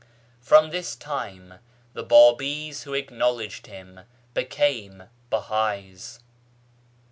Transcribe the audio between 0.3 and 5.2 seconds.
From this time, the Babis who acknowledged him became